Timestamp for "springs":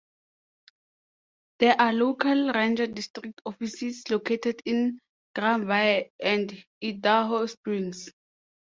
7.45-8.09